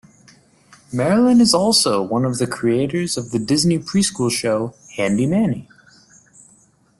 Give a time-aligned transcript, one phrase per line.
[0.93, 5.69] Marilyn is also one of the creators of the Disney preschool show "Handy Manny".